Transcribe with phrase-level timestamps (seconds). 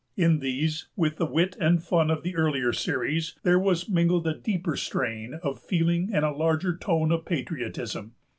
[0.17, 4.33] In these, with the wit and fun of the earlier series, there was mingled a
[4.33, 8.15] deeper strain of feeling and a larger tone of patriotism.